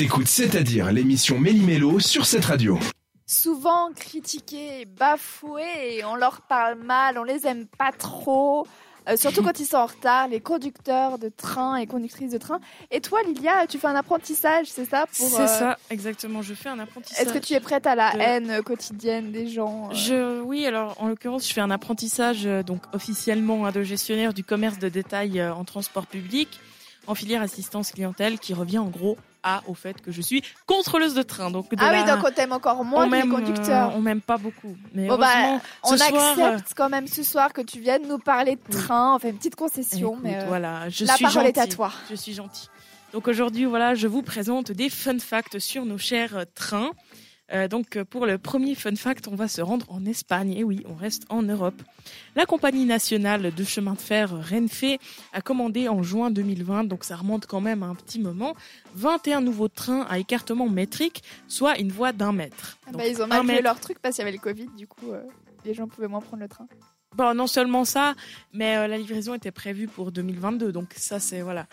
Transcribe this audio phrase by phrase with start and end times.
[0.00, 2.78] T'écoutes C'est-à-dire l'émission Méli-Mélo sur cette radio.
[3.26, 8.66] Souvent critiqués, bafoués, on leur parle mal, on les aime pas trop.
[9.10, 12.60] euh, surtout quand ils sont en retard, les conducteurs de train et conductrices de train.
[12.90, 16.40] Et toi, Lilia, tu fais un apprentissage, c'est ça pour, C'est euh, ça, exactement.
[16.40, 17.26] Je fais un apprentissage.
[17.26, 20.64] Est-ce que tu es prête à la de- haine quotidienne des gens euh, Je, oui,
[20.64, 24.78] alors en l'occurrence, je fais un apprentissage euh, donc officiellement hein, de gestionnaire du commerce
[24.78, 26.58] de détail euh, en transport public
[27.06, 31.14] en filière assistance clientèle qui revient en gros à au fait que je suis contrôleuse
[31.14, 31.50] de train.
[31.50, 33.90] Donc de Ah la- oui, donc on t'aime encore moins on que les conducteurs.
[33.90, 34.76] euh, on m'aime pas beaucoup.
[34.94, 38.06] Mais Bon, bah, on ce soir, euh, accepte quand même ce soir que tu viennes
[38.08, 39.14] nous parler de train.
[39.14, 41.66] On fait une petite concession, écoute, mais euh, voilà, je la suis parole est à
[41.66, 41.92] toi.
[42.10, 42.68] Je suis gentille.
[43.12, 46.90] Donc aujourd'hui, voilà, je vous présente des fun facts sur nos chers trains.
[47.52, 50.52] Euh, donc euh, pour le premier fun fact, on va se rendre en Espagne.
[50.52, 51.80] Et oui, on reste en Europe.
[52.36, 54.84] La compagnie nationale de chemin de fer Renfe
[55.32, 58.54] a commandé en juin 2020, donc ça remonte quand même à un petit moment,
[58.94, 62.78] 21 nouveaux trains à écartement métrique, soit une voie d'un mètre.
[62.86, 63.64] Ah Donc, bah, ils ont un mal fait mètre.
[63.64, 65.22] leur truc parce qu'il y avait le Covid, du coup, euh,
[65.64, 66.66] les gens pouvaient moins prendre le train.
[67.16, 68.14] Bon, non seulement ça,
[68.52, 71.66] mais euh, la livraison était prévue pour 2022, donc ça c'est voilà.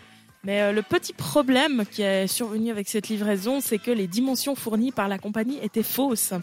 [0.47, 4.55] Mais euh, le petit problème qui est survenu avec cette livraison, c'est que les dimensions
[4.55, 6.33] fournies par la compagnie étaient fausses,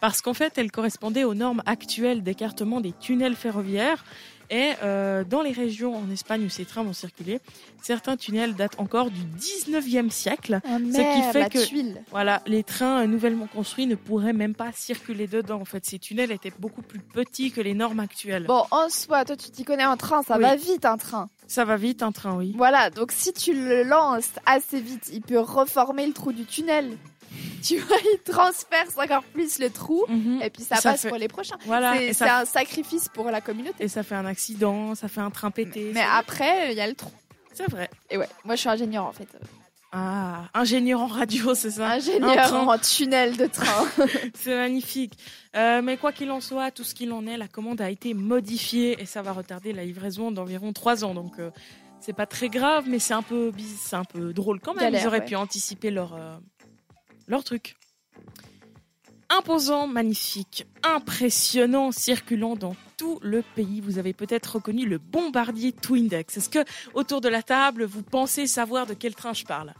[0.00, 4.04] parce qu'en fait, elles correspondaient aux normes actuelles d'écartement des tunnels ferroviaires.
[4.50, 7.40] Et euh, dans les régions en Espagne où ces trains vont circuler,
[7.82, 10.60] certains tunnels datent encore du 19e siècle.
[10.64, 12.02] Oh, qui merde, fait que- tuile.
[12.10, 15.60] Voilà, les trains nouvellement construits ne pourraient même pas circuler dedans.
[15.60, 18.44] En fait, ces tunnels étaient beaucoup plus petits que les normes actuelles.
[18.46, 20.42] Bon, en soi, toi, tu t'y connais en train, ça Oui.
[20.42, 21.28] va vite, un train.
[21.46, 22.54] Ça va vite, un train, oui.
[22.56, 26.96] Voilà, donc si tu le lances assez vite, il peut reformer le trou du tunnel.
[27.62, 30.40] Tu vois, il transperce encore plus le trou, Mhm.
[30.42, 31.56] et puis ça, Ça passe fait- pour les prochains.
[31.66, 33.84] Voilà, C'est ça, un sacrifice pour la communauté.
[33.84, 35.90] et ça fait un accident, ça fait un train pété.
[35.94, 37.10] Mais après, il y a le trou.
[37.52, 37.90] c'est vrai.
[38.10, 39.28] Et ouais, moi je suis ingénieur en fait.
[39.90, 41.88] Ah, ingénieur en radio, c'est ça.
[41.92, 43.86] Ingénieur en tunnel de train.
[44.34, 45.14] C'est magnifique.
[45.56, 48.12] Euh, mais quoi qu'il en soit, tout ce qu'il en est, la commande a été
[48.12, 51.14] modifiée et ça va retarder la livraison d'environ trois ans.
[51.14, 51.50] Donc euh,
[52.00, 54.84] c'est pas très grave, mais c'est un peu c'est un peu drôle quand même.
[54.84, 55.24] Galère, Ils auraient ouais.
[55.24, 56.36] pu anticiper leur euh,
[57.28, 57.76] leur truc.
[59.30, 63.80] Imposant, magnifique, impressionnant, circulant dans tout le pays.
[63.82, 66.38] Vous avez peut-être reconnu le bombardier Twindex.
[66.38, 69.74] Est-ce que autour de la table, vous pensez savoir de quel train je parle?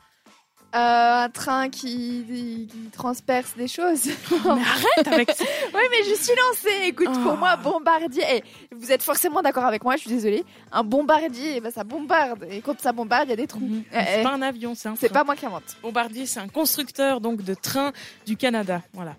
[0.75, 4.05] Euh, un train qui, qui transperce des choses.
[4.31, 5.45] Mais arrête avec ça.
[5.75, 6.87] Oui, mais je suis lancée.
[6.89, 7.37] Écoute, pour Ah.
[7.37, 8.23] moi, bombardier.
[8.31, 10.45] eh, vous êtes forcément d'accord avec moi, je suis désolée.
[10.73, 12.47] Un bombardier, eh ben, ça bombarde.
[12.51, 13.61] Et quand ça bombarde, il y a des trous.
[13.61, 13.85] Mhm.
[13.93, 15.77] Eh, C'est pas un avion, c'est un C'est pas moi qui invente.
[15.83, 17.93] Bombardier, c'est un constructeur donc de trains
[18.27, 18.83] du Canada.
[18.93, 19.15] Voilà.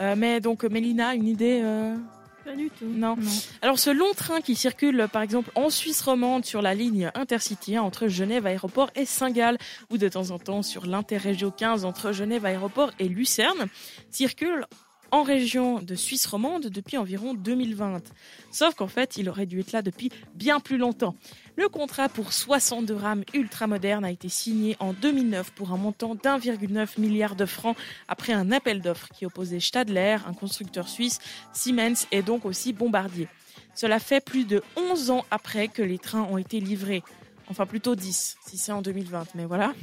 [0.00, 1.96] Euh, mais donc Mélina, une idée euh,
[2.44, 2.86] Pas du tout.
[2.86, 3.16] Non.
[3.62, 7.76] Alors ce long train qui circule par exemple en Suisse romande sur la ligne Intercity
[7.76, 9.56] hein, entre Genève Aéroport et Saint-Gall
[9.90, 13.66] ou de temps en temps sur l'Interrégio 15 entre Genève Aéroport et Lucerne
[14.10, 14.66] circule
[15.14, 18.02] en région de Suisse romande depuis environ 2020.
[18.50, 21.14] Sauf qu'en fait, il aurait dû être là depuis bien plus longtemps.
[21.54, 27.00] Le contrat pour 62 rames ultramodernes a été signé en 2009 pour un montant d'1,9
[27.00, 27.76] milliard de francs
[28.08, 31.20] après un appel d'offres qui opposait Stadler, un constructeur suisse,
[31.52, 33.28] Siemens et donc aussi Bombardier.
[33.76, 37.04] Cela fait plus de 11 ans après que les trains ont été livrés.
[37.48, 39.74] Enfin plutôt 10 si c'est en 2020, mais voilà.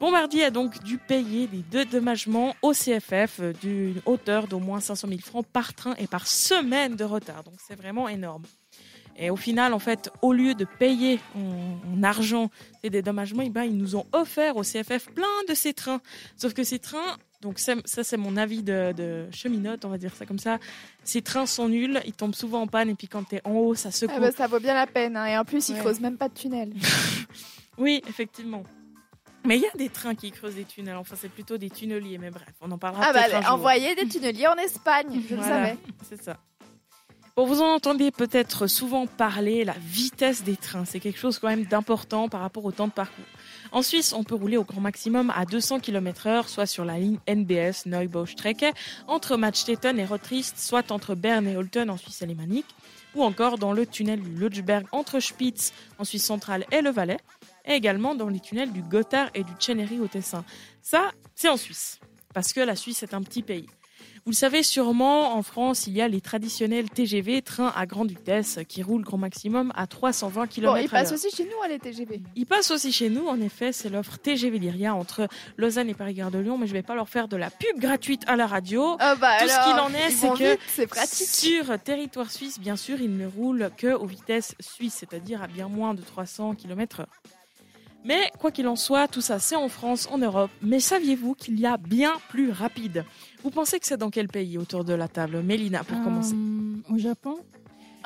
[0.00, 5.08] Bombardier a donc dû payer des dédommagements au CFF euh, d'une hauteur d'au moins 500
[5.08, 7.42] 000 francs par train et par semaine de retard.
[7.44, 8.44] Donc c'est vraiment énorme.
[9.20, 12.50] Et au final, en fait, au lieu de payer en, en argent
[12.82, 16.00] ces dédommagements, eh ben, ils nous ont offert au CFF plein de ces trains.
[16.36, 20.14] Sauf que ces trains, donc ça c'est mon avis de, de cheminote, on va dire
[20.14, 20.58] ça comme ça,
[21.02, 23.74] ces trains sont nuls, ils tombent souvent en panne et puis quand t'es en haut,
[23.74, 24.12] ça secoue.
[24.16, 25.16] Ah bah, ça vaut bien la peine.
[25.16, 25.26] hein.
[25.26, 25.80] Et en plus, ils Ouais.
[25.80, 26.72] creusent même pas de tunnel.
[27.80, 28.64] Oui, effectivement.
[29.44, 32.18] Mais il y a des trains qui creusent des tunnels, enfin c'est plutôt des tunneliers,
[32.18, 33.52] mais bref, on en parlera Ah bah, un jour.
[33.52, 35.76] envoyer des tunneliers en Espagne, je le savais.
[36.08, 36.36] C'est ça.
[37.36, 41.46] Bon, vous en entendez peut-être souvent parler, la vitesse des trains, c'est quelque chose quand
[41.46, 43.24] même d'important par rapport au temps de parcours.
[43.70, 46.98] En Suisse, on peut rouler au grand maximum à 200 km heure, soit sur la
[46.98, 48.66] ligne NBS Neubau-Strecke,
[49.06, 52.66] entre Madstetten et Rotrist, soit entre Berne et Holten en Suisse alémanique,
[53.14, 57.18] ou encore dans le tunnel du Lötschberg entre Spitz en Suisse centrale et le Valais,
[57.68, 60.44] et également dans les tunnels du Gotthard et du Chenery au Tessin.
[60.82, 62.00] Ça, c'est en Suisse,
[62.34, 63.66] parce que la Suisse est un petit pays.
[64.24, 68.10] Vous le savez sûrement, en France, il y a les traditionnels TGV, trains à grande
[68.10, 71.68] vitesse, qui roulent grand maximum à 320 km Bon, ils passent aussi chez nous, hein,
[71.68, 72.20] les TGV.
[72.36, 76.30] Ils passent aussi chez nous, en effet, c'est l'offre TGV Lyria entre Lausanne et Paris-Gare
[76.30, 78.96] de Lyon, mais je vais pas leur faire de la pub gratuite à la radio.
[79.00, 81.06] Ah bah Tout ce qu'il en est, ils c'est que vite.
[81.06, 85.68] Sur territoire suisse, bien sûr, il ne roule que aux vitesses suisses, c'est-à-dire à bien
[85.68, 87.06] moins de 300 km/h.
[88.08, 90.50] Mais quoi qu'il en soit, tout ça c'est en France, en Europe.
[90.62, 93.04] Mais saviez-vous qu'il y a bien plus rapide?
[93.44, 95.42] Vous pensez que c'est dans quel pays autour de la table?
[95.42, 96.34] Mélina, pour commencer.
[96.34, 97.36] Euh, au Japon?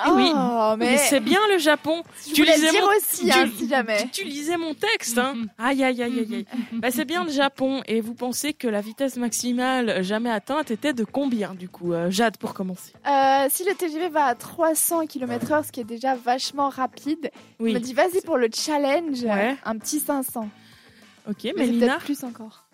[0.07, 0.31] Eh oui.
[0.35, 2.03] Oh, mais Mais c'est bien le Japon.
[2.27, 4.03] je le lisais dire mon- aussi, hein, tu- si jamais.
[4.05, 5.49] Tu, tu lisais mon texte, hein Mhm.
[5.59, 6.47] Aïe, aïe, aïe, aïe, aïe.
[6.73, 7.83] Bah, c'est bien le Japon.
[7.87, 12.11] Et vous pensez que la vitesse maximale jamais atteinte était de combien, du coup Euh,
[12.11, 12.93] Jade, pour commencer?
[13.07, 17.31] Euh, si le TGV va à 300 km/h, ce qui est déjà vachement rapide,
[17.61, 17.75] je Oui.
[17.75, 19.57] me dis vas-y pour le challenge, Ouais.
[19.65, 20.49] un petit 500.
[21.29, 22.65] Ok, Mais Mélina peut-être plus encore.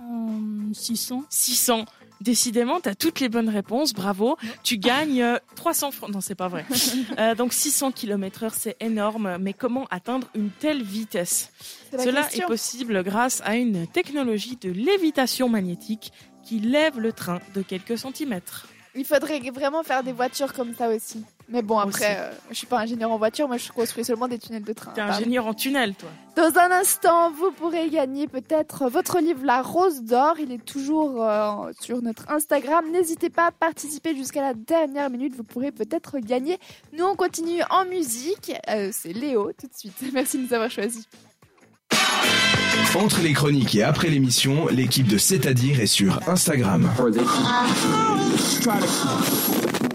[0.00, 1.22] Euh, 600.
[1.28, 1.84] 600.
[2.22, 4.36] Décidément, tu as toutes les bonnes réponses, bravo.
[4.62, 6.10] Tu gagnes euh, 300 francs.
[6.10, 6.64] Non, c'est pas vrai.
[7.18, 9.36] Euh, donc 600 km heure, c'est énorme.
[9.40, 11.50] Mais comment atteindre une telle vitesse?
[11.90, 12.44] Cela question.
[12.44, 17.98] est possible grâce à une technologie de lévitation magnétique qui lève le train de quelques
[17.98, 18.66] centimètres.
[18.94, 21.24] Il faudrait vraiment faire des voitures comme ça aussi.
[21.52, 24.38] Mais bon, après, euh, je suis pas ingénieur en voiture, moi je construis seulement des
[24.38, 24.90] tunnels de train.
[24.92, 25.16] T'es Pardon.
[25.16, 26.08] ingénieur en tunnel, toi.
[26.34, 30.36] Dans un instant, vous pourrez gagner peut-être votre livre La Rose d'Or.
[30.40, 32.86] Il est toujours euh, sur notre Instagram.
[32.90, 35.34] N'hésitez pas à participer jusqu'à la dernière minute.
[35.36, 36.58] Vous pourrez peut-être gagner.
[36.96, 38.52] Nous, on continue en musique.
[38.70, 39.94] Euh, C'est Léo tout de suite.
[40.14, 41.06] Merci de nous avoir choisis.
[42.94, 46.90] Entre les chroniques et après l'émission, l'équipe de C'est-à-dire est sur Instagram.